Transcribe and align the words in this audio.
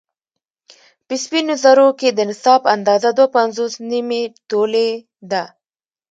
په 1.05 1.13
سپينو 1.23 1.53
زرو 1.63 1.87
کې 1.99 2.09
د 2.11 2.19
نصاب 2.29 2.61
اندازه 2.75 3.09
دوه 3.17 3.27
پنځوس 3.37 3.73
نيمې 3.89 4.23
تولې 4.49 4.89
ده 5.31 5.43